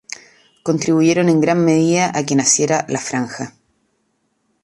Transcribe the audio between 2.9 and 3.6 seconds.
Franja.